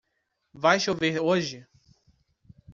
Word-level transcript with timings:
Vai 0.51 0.79
chover 0.79 1.19
hoje? 1.19 1.67